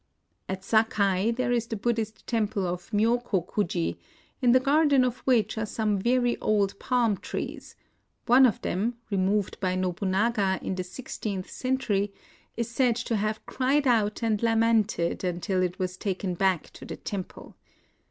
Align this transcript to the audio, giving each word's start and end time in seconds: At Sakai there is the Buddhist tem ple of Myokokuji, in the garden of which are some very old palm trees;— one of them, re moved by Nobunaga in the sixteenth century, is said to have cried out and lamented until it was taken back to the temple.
At 0.49 0.63
Sakai 0.63 1.29
there 1.29 1.51
is 1.51 1.67
the 1.67 1.75
Buddhist 1.75 2.25
tem 2.25 2.47
ple 2.47 2.65
of 2.65 2.89
Myokokuji, 2.89 3.97
in 4.41 4.51
the 4.51 4.59
garden 4.59 5.03
of 5.03 5.19
which 5.27 5.59
are 5.59 5.65
some 5.67 5.99
very 5.99 6.39
old 6.41 6.79
palm 6.79 7.17
trees;— 7.17 7.75
one 8.25 8.47
of 8.47 8.59
them, 8.63 8.95
re 9.11 9.17
moved 9.19 9.59
by 9.59 9.75
Nobunaga 9.75 10.57
in 10.63 10.73
the 10.73 10.83
sixteenth 10.83 11.51
century, 11.51 12.11
is 12.57 12.67
said 12.67 12.95
to 12.95 13.15
have 13.15 13.45
cried 13.45 13.85
out 13.85 14.23
and 14.23 14.41
lamented 14.41 15.23
until 15.23 15.61
it 15.61 15.77
was 15.77 15.97
taken 15.97 16.33
back 16.33 16.71
to 16.71 16.83
the 16.83 16.97
temple. 16.97 17.55